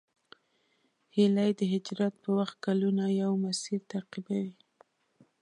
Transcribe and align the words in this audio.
هیلۍ 1.15 1.51
د 1.59 1.61
هجرت 1.73 2.13
په 2.23 2.29
وخت 2.37 2.55
کلونه 2.65 3.03
یو 3.21 3.31
مسیر 3.45 3.79
تعقیبوي 3.91 4.53